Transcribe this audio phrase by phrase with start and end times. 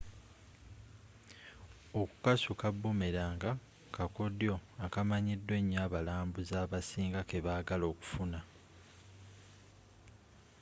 [2.01, 3.51] okukasuka bumelanga
[3.95, 8.39] kakodyo akamanyikiddwa enyo abalambuuzi abasinga kebagala okufuna